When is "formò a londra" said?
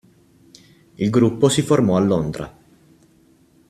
1.61-2.51